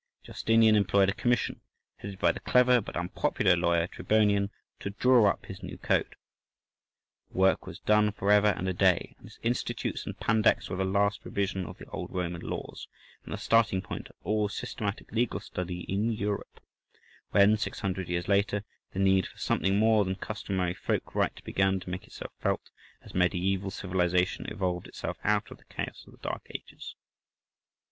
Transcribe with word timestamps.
Justinian 0.23 0.75
employed 0.75 1.09
a 1.09 1.13
commission, 1.13 1.61
headed 1.97 2.17
by 2.17 2.31
the 2.31 2.39
clever 2.39 2.81
but 2.81 2.97
unpopular 2.97 3.55
lawyer 3.55 3.85
Tribonian, 3.85 4.49
to 4.79 4.89
draw 4.89 5.29
up 5.29 5.45
his 5.45 5.61
new 5.61 5.77
code. 5.77 6.15
The 7.31 7.37
work 7.37 7.67
was 7.67 7.77
done 7.77 8.11
for 8.11 8.31
ever 8.31 8.47
and 8.47 8.67
a 8.67 8.73
day, 8.73 9.13
and 9.19 9.25
his 9.27 9.37
"Institutes" 9.43 10.07
and 10.07 10.17
"Pandects" 10.19 10.71
were 10.71 10.75
the 10.75 10.85
last 10.85 11.23
revision 11.23 11.67
of 11.67 11.77
the 11.77 11.85
Old 11.89 12.09
Roman 12.11 12.41
laws, 12.41 12.87
and 13.23 13.31
the 13.31 13.37
starting 13.37 13.79
point 13.83 14.07
of 14.09 14.15
all 14.23 14.49
systematic 14.49 15.11
legal 15.11 15.39
study 15.39 15.81
in 15.81 16.11
Europe, 16.11 16.59
when, 17.29 17.55
six 17.55 17.81
hundred 17.81 18.09
years 18.09 18.27
later, 18.27 18.63
the 18.93 18.97
need 18.99 19.27
for 19.27 19.37
something 19.37 19.77
more 19.77 20.03
than 20.03 20.15
customary 20.15 20.73
folk 20.73 21.13
right 21.13 21.43
began 21.43 21.79
to 21.79 21.91
make 21.91 22.07
itself 22.07 22.33
felt, 22.39 22.71
as 23.03 23.11
mediæval 23.13 23.71
civilization 23.71 24.47
evolved 24.47 24.87
itself 24.87 25.19
out 25.23 25.51
of 25.51 25.59
the 25.59 25.65
chaos 25.65 26.03
of 26.07 26.13
the 26.13 26.27
dark 26.27 26.41
ages. 26.49 26.95